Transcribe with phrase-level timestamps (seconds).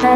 [0.00, 0.08] Labu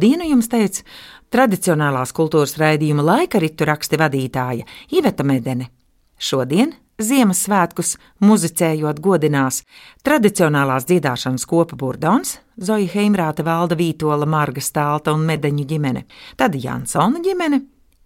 [0.00, 0.80] dienu jums teica
[1.28, 4.64] tradicionālās kultūras raidījuma laika ritu raksti vadītāja
[4.96, 5.68] Iveta Medene.
[6.16, 7.92] Šodien Ziemassvētkus
[8.26, 9.60] muzicējot godinās
[10.02, 16.02] tradicionālās dziedāšanas kopa Burdons, Zoja Heimrāte, Valda Vītola, Marga Stālta un Medeņu ģimene,
[16.34, 17.60] tad Jansona ģimene,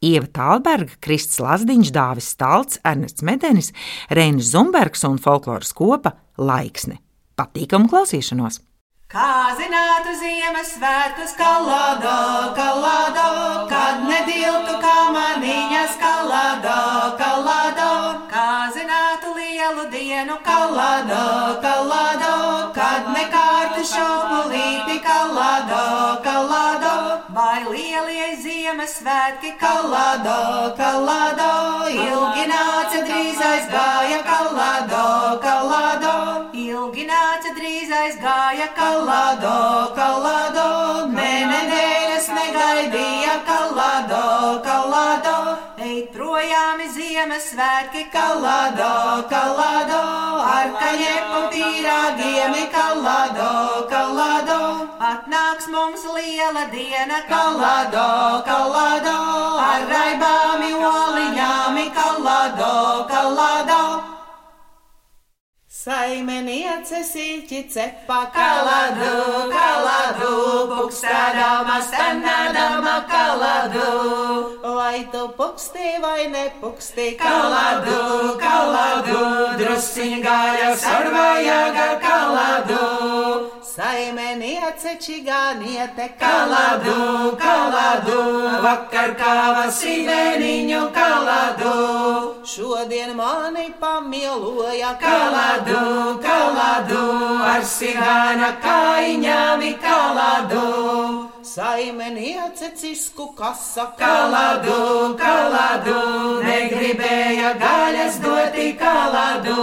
[0.04, 3.72] Ieva Tālberga, Krists Lazdiņš, Dāvis Stalts, Ernests Medenis,
[4.12, 6.98] Reinis Zumbergs un folkloras kopa Laiksne.
[7.40, 8.60] Patīkamu klausīšanos!
[9.12, 12.18] Kā zinātu Ziemassvētkus kalādo,
[12.60, 13.26] kalādo,
[13.72, 17.21] kad nediltu kā zinātu lielu
[20.02, 21.24] dienu kalādo,
[21.62, 22.34] kalādo,
[22.74, 25.82] kad nekārtu šopulīti kalādo,
[26.24, 26.94] kalādo,
[27.36, 30.38] vai lielie Ziemassvētki kalādo,
[30.80, 31.50] kalādo,
[31.92, 35.06] ilgi nāca drīz aizgāja kalādo,
[35.46, 36.14] kalādo,
[36.66, 39.58] ilgi nāca drīz aizgāja kalado,
[39.98, 40.70] kalado,
[41.14, 44.24] ne nedēļas negaidīja kalado,
[44.66, 45.36] kalado,
[46.42, 50.00] projām Ziemassvētki kalado, kalado,
[50.42, 54.58] ar kaļepu pīrāgiem kalado, kalado,
[54.98, 59.16] atnāks mums liela diena kalado, kalado,
[59.68, 61.61] ar raibām oliņām
[65.82, 70.28] Saimeniece sīķi cepa kaladu, kaladu,
[70.70, 73.88] pukstādama, stanādama kaladu.
[74.62, 77.98] Vai tu puksti vai nepuksti kaladu,
[78.44, 79.24] kaladu,
[79.58, 83.51] drusciņ gāja sarvājaga kaladu.
[83.72, 88.18] Saimeniece čigāniete kaladu, kaladu,
[88.60, 91.72] vakar kāva sīveniņu kaladu.
[92.44, 97.04] Šodien mani pamieloja kaladu kaladu,
[97.48, 101.31] ar sigāna kaiņāmi kaladu.
[101.42, 109.56] Saimeniece cisku kasa kaladu, kaladu, negribēja gaļas doti kaladu.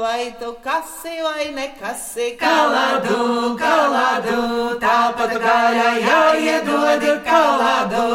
[0.00, 4.40] Vai tu kasi vai nekasi kaladu, kaladu,
[4.80, 8.08] tāpat gaļa jāiedod kaladu.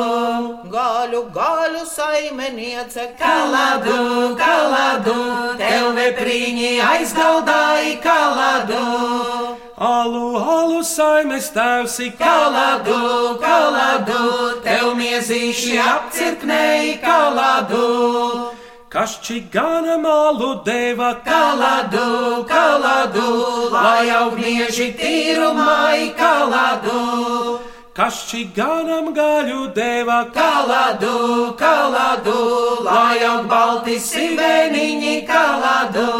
[0.74, 5.22] Gaļu, gaļu saimeniece kaladu, kaladu,
[5.62, 9.69] tev vepriņi aizgaldāja kaladu.
[9.80, 14.24] Alu, alu, saimes tēvs, kaladu, kaladu,
[14.60, 18.50] tev miezīši apcirknēji kaladu.
[18.92, 23.30] Kas čigāna malu deva kaladu, kaladu,
[23.72, 27.62] lai augnieži tīrumai kaladu.
[27.96, 36.12] Kas čigānam gaļu deva kaladu, kaladu, lai aug balti siveniņi kaladu.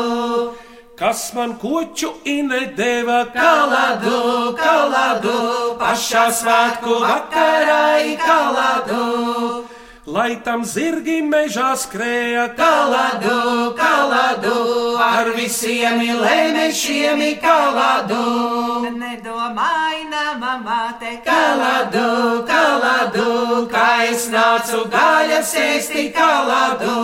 [1.00, 5.36] Kas man koču inedeva kaladu, kaladu,
[5.80, 9.69] pašā svētku vakarai kaladu.
[10.10, 14.56] Lai tam zirgi mežā skrēja kaladu, kaladu,
[14.98, 18.24] ar visiem lēmešiem kaladu.
[18.90, 20.02] Nedomāj,
[20.42, 23.30] mamā, te kaladu, kaladu,
[23.70, 26.98] kā es nācu gaļas ēsti kaladu.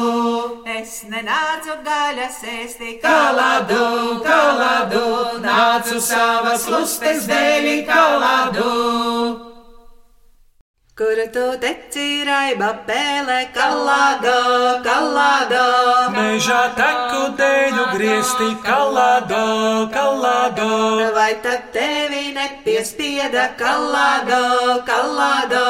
[0.65, 5.07] Es nenācu gaļas ēsti kaladu, kaladu,
[5.45, 9.44] nācu savas lustes dēļ kaladu.
[10.95, 14.35] Kur tu teci raiba pēlē, kalādo,
[14.85, 15.63] kalādo?
[16.13, 19.41] Mežā teku dēļu griezti, kalādo,
[19.91, 20.69] kalādo.
[21.17, 24.39] Vai tad tevi nepiespieda, kalādo,
[24.87, 25.65] kalādo?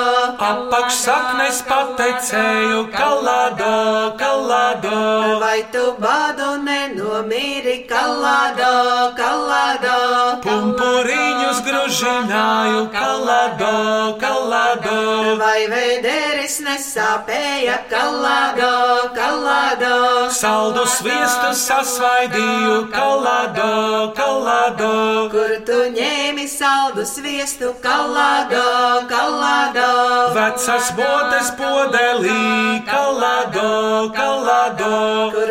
[0.49, 3.73] Apakšsaknes patecēju, kalādo,
[4.21, 5.01] kalādo.
[5.41, 8.69] Vai tu badu nenomīri, kalādo,
[9.17, 9.97] kalādo?
[10.45, 13.75] Pumpuriņus gružināju, kalādo,
[14.21, 15.14] kalādo.
[15.39, 18.71] Vai vēderis nesāpēja kalādo,
[19.15, 19.95] kalādo?
[20.35, 24.91] Saldu sviestu sasvaidīju, kalādo, kalādo.
[25.33, 28.63] Kur tu ņēmi saldu sviestu, kalādo,
[29.11, 29.89] kalādo?
[30.35, 33.69] Vecas botes podelī, kalādo,
[34.15, 34.93] kalādo.
[35.35, 35.44] Kur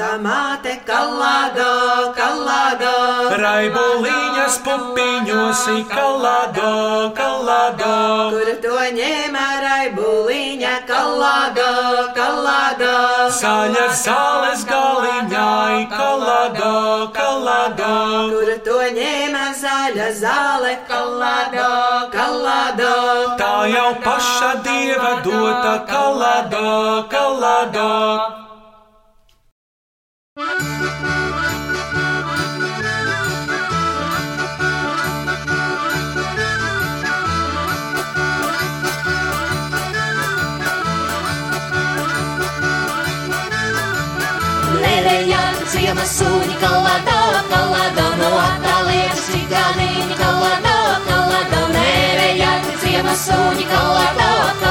[0.00, 3.36] tu ņēma vecā māte, kalādo, kalādo?
[3.36, 7.96] Raibuliņas pupiņos, kalādo, kalādo.
[8.32, 11.68] Kur to ņēma raibuliņa kalādo?
[12.16, 12.96] kalādā.
[13.40, 16.72] Zaļas zāles galiņai, kalādā,
[17.12, 17.94] kalādā.
[18.32, 21.70] Kur to ņēma zaļa zāle, kalādā,
[22.12, 22.92] kalādā.
[23.40, 28.39] Tā jau paša dieva dota kalādā, kalādā.
[45.20, 47.16] Lēlējām ciemas sūņi kalādā,
[47.50, 50.76] kalādā, no attālietas čigāniņi kalādā,
[51.10, 51.60] kalādā.
[51.74, 54.30] Lēlējām ciemas sūņi kalādā,
[54.62, 54.69] kalādā,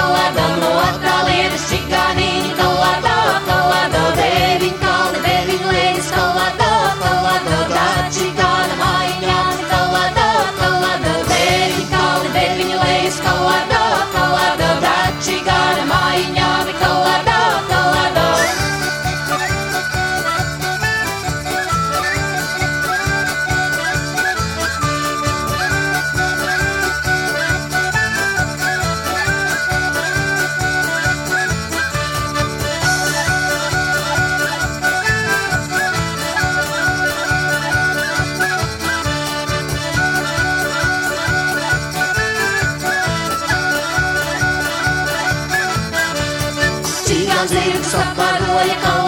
[48.59, 48.98] Holy Ghost.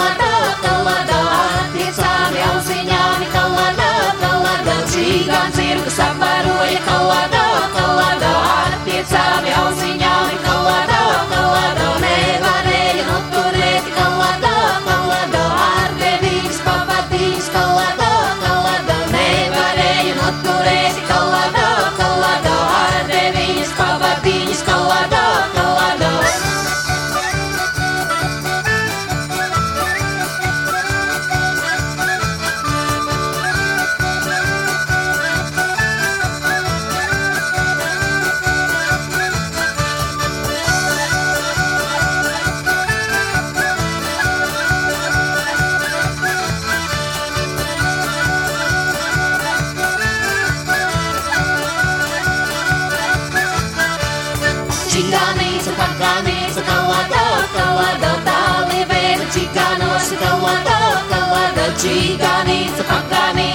[61.82, 63.51] 地がにそこかに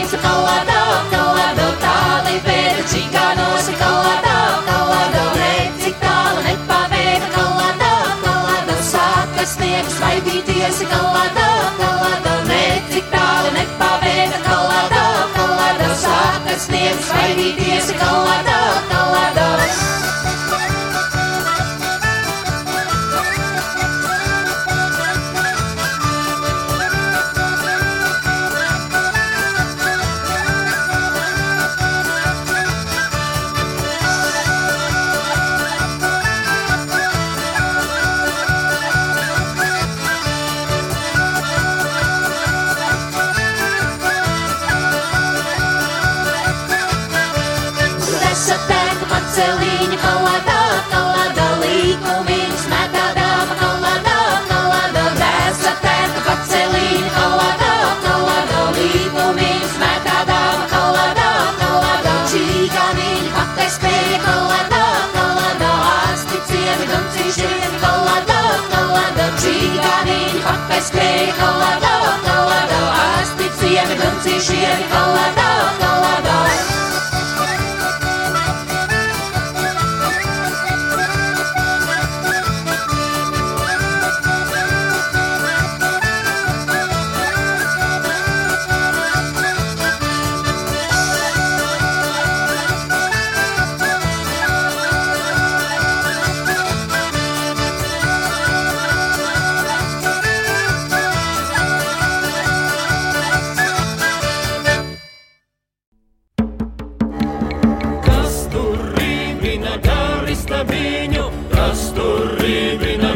[70.97, 71.86] pay a lot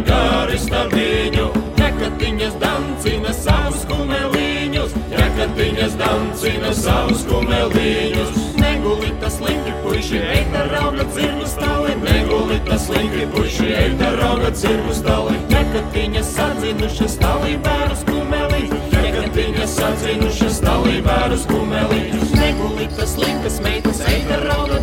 [0.06, 1.48] garista viņu?
[1.80, 8.38] Jakatiņas dancina savus kumeliņus, jakatiņas dancina savus kumeliņus.
[8.60, 15.36] Negulita slinki puiši, eita rauga dzirnu stali, negulita slinki puiši, eita rauga dzirnu stali.
[15.52, 22.36] Jakatiņas sadzinušas stali bērus kumeliņus, jakatiņas sadzinušas stali bērus kumeliņus.
[22.40, 24.80] Negulita slinkas meitas, eita rauga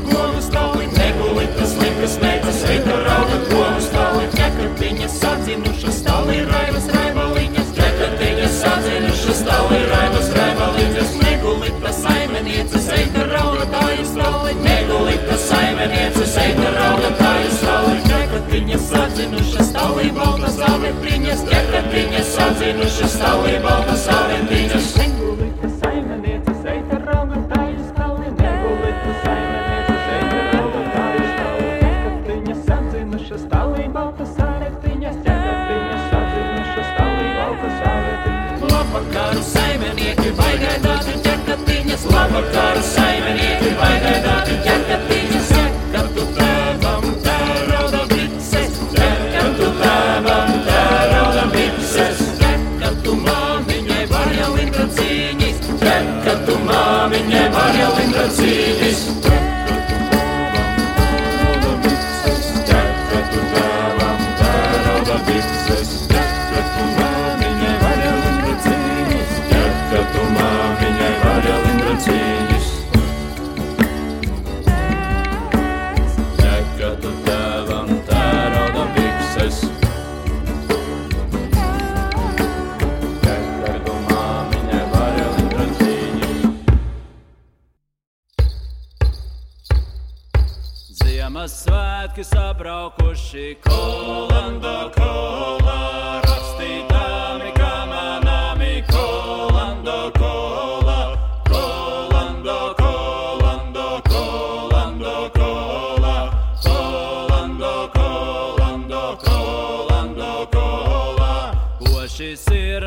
[5.47, 14.57] sadzinušas, stali raibas raibaliņas, četratiņas sadzinušas, stali raibas raibaliņas, negulit pa saimenieces, eita raudatāju stali,
[14.65, 24.07] negulit pa saimenieces, eita raudatāju stali, četratiņas sadzinušas, stali baltas avipriņas, četratiņas sadzinušas, stali baltas
[24.07, 24.16] avipriņas.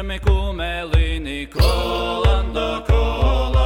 [0.01, 3.65] Sirmi kumelīni kolando kolā,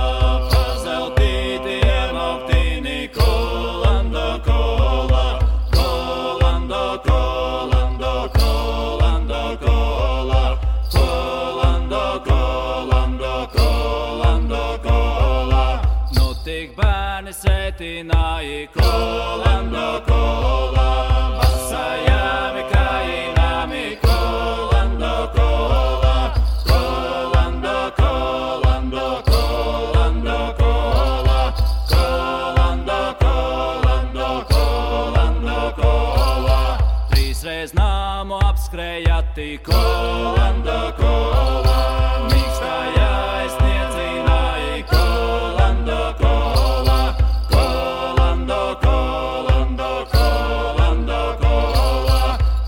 [0.50, 5.22] pazeltīti iemauktīni kolando kolā,
[5.76, 10.42] kolando kolando kolando kolā,
[10.96, 15.64] kolando kolando kolando kolā.
[16.18, 19.43] Nu tik bērni sētināji kolando
[37.44, 41.74] Trīsreiz nāmu apskrējati kolando kolā,
[42.30, 43.08] mīkstājā
[43.42, 46.96] es niedzināji kolando kolā,
[47.50, 52.22] kolando kolando kolando kolā,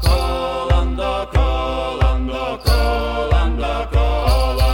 [0.05, 4.71] kolando kolando kolando kolā.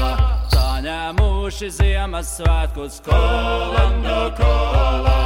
[0.59, 5.19] Saņēmuši Ziemassvētkus kolando kolā,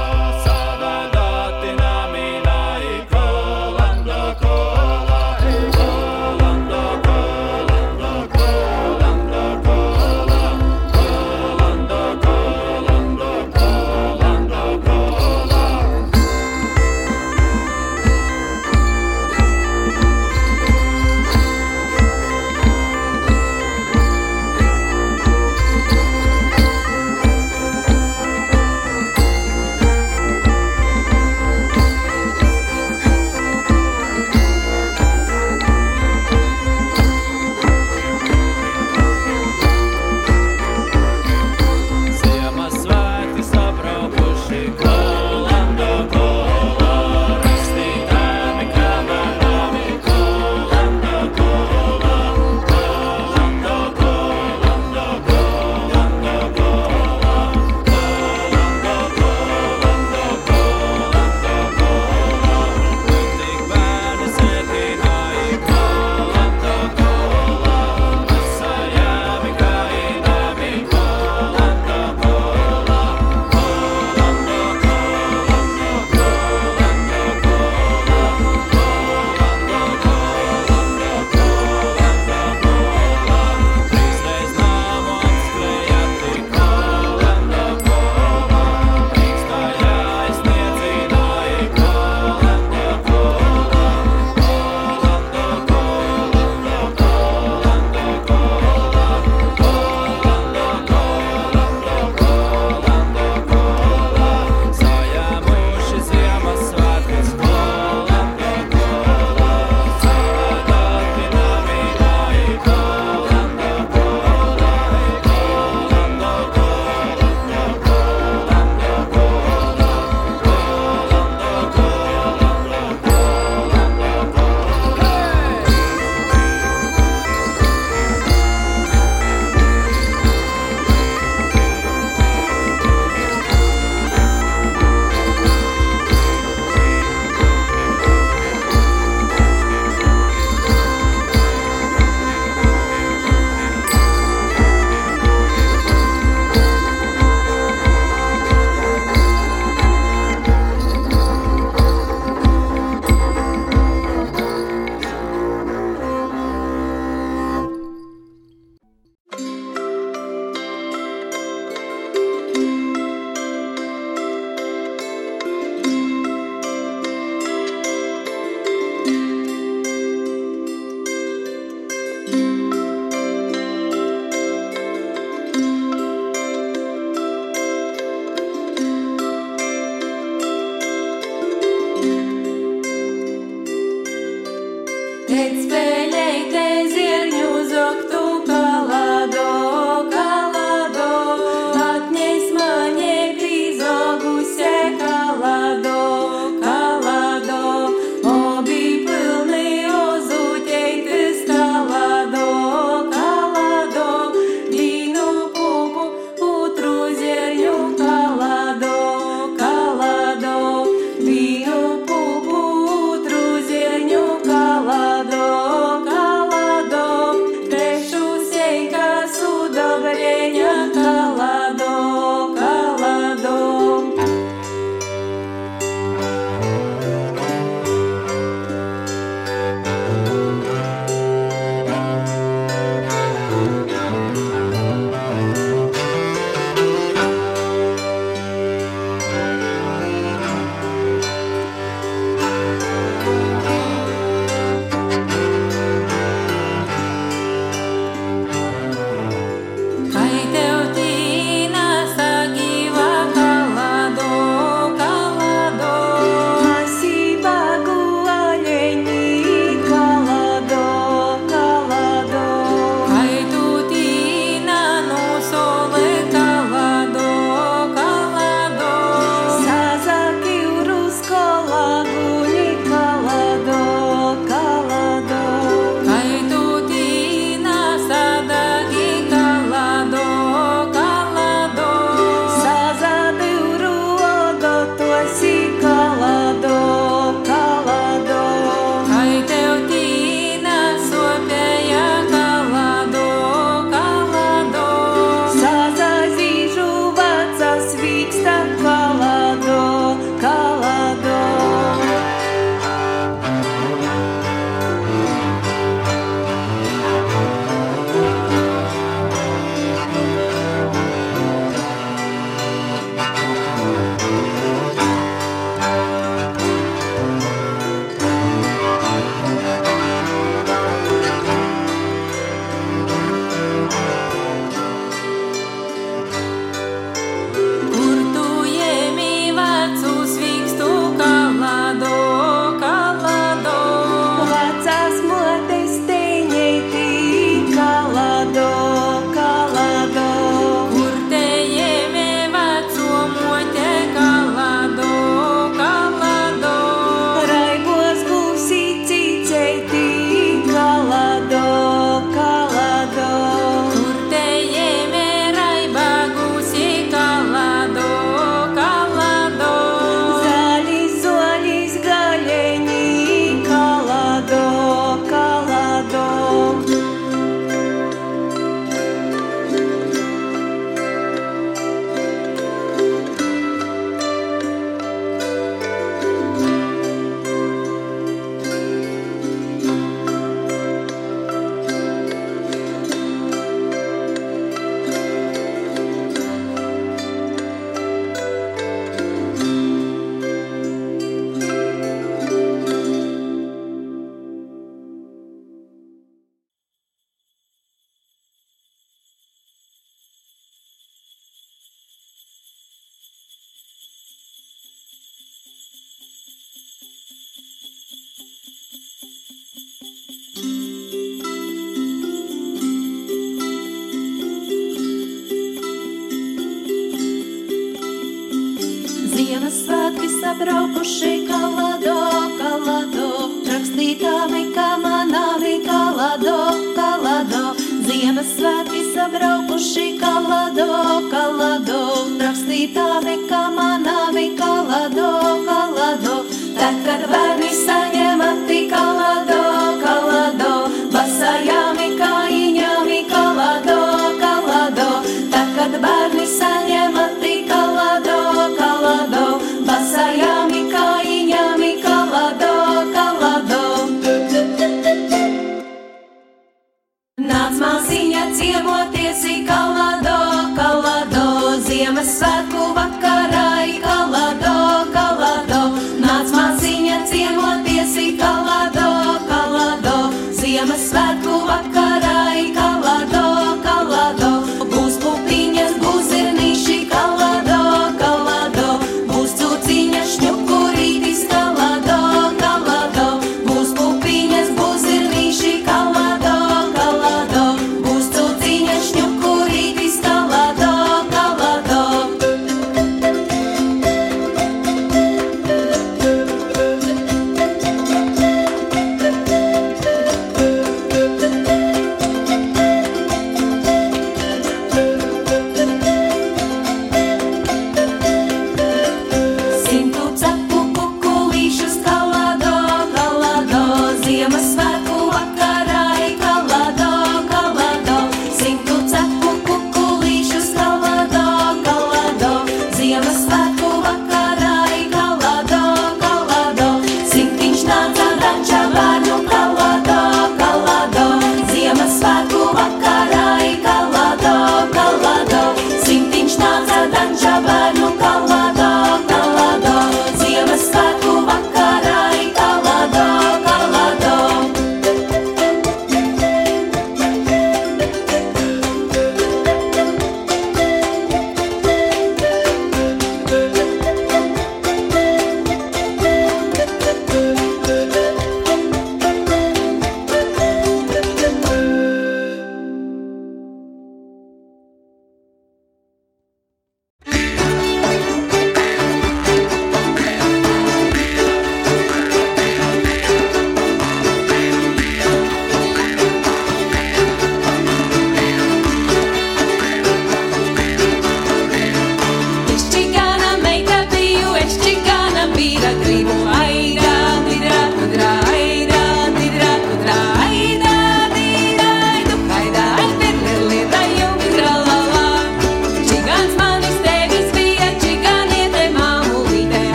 [429.38, 430.86] draugu šī kalado,
[431.32, 432.00] kalado,
[432.40, 433.46] rakstītā nekā.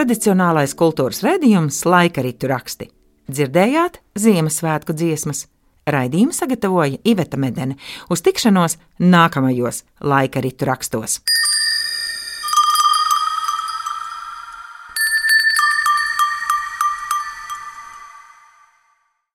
[0.00, 2.86] tradicionālais kultūras redzējums, laikaritu raksti.
[3.28, 5.44] Dzirdējāt Ziemassvētku dziesmas!
[5.90, 7.76] Raidījumu sagatavoja Iveta Medene
[8.12, 11.18] uz tikšanos nākamajos laikaritu rakstos.